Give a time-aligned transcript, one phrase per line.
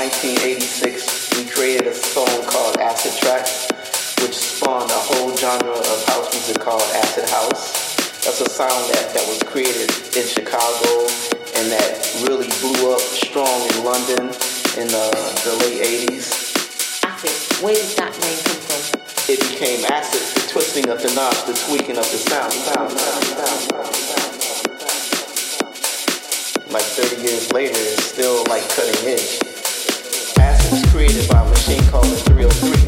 [0.00, 3.44] 1986, we created a song called Acid Track,
[4.24, 7.76] which spawned a whole genre of house music called Acid House.
[8.24, 11.04] That's a sound that, that was created in Chicago
[11.52, 14.32] and that really blew up strong in London
[14.80, 15.06] in the,
[15.44, 17.04] the late 80s.
[17.04, 19.04] Acid, where did that name come from?
[19.28, 22.48] It became acid, the twisting of the knobs, the tweaking of the sound.
[22.56, 24.40] sound, sound, sound, sound.
[26.72, 29.49] Like 30 years later, it's still like cutting edge
[31.00, 32.79] created by a machine called the 303.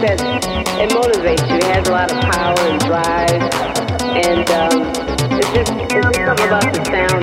[0.00, 0.20] that
[0.80, 1.56] it motivates you.
[1.56, 3.42] It has a lot of power and drive,
[4.16, 4.88] and um,
[5.38, 7.19] it's just it's just something about the sound.